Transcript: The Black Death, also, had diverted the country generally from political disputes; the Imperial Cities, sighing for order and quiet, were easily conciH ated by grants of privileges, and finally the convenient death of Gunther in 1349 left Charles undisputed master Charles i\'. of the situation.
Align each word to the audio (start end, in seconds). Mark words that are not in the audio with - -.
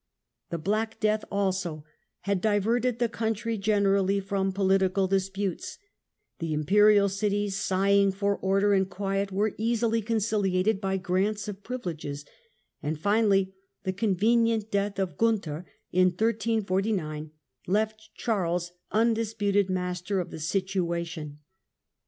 The 0.49 0.57
Black 0.57 0.99
Death, 0.99 1.23
also, 1.31 1.83
had 2.21 2.41
diverted 2.41 2.97
the 2.97 3.07
country 3.07 3.55
generally 3.55 4.19
from 4.19 4.51
political 4.51 5.05
disputes; 5.05 5.77
the 6.39 6.53
Imperial 6.55 7.07
Cities, 7.07 7.55
sighing 7.57 8.11
for 8.11 8.35
order 8.37 8.73
and 8.73 8.89
quiet, 8.89 9.31
were 9.31 9.53
easily 9.59 10.01
conciH 10.01 10.55
ated 10.55 10.81
by 10.81 10.97
grants 10.97 11.47
of 11.47 11.61
privileges, 11.61 12.25
and 12.81 12.99
finally 12.99 13.53
the 13.83 13.93
convenient 13.93 14.71
death 14.71 14.97
of 14.97 15.17
Gunther 15.19 15.67
in 15.91 16.07
1349 16.07 17.29
left 17.67 18.09
Charles 18.15 18.71
undisputed 18.91 19.69
master 19.69 20.15
Charles 20.15 20.17
i\'. 20.17 20.21
of 20.25 20.31
the 20.31 20.39
situation. 20.39 21.41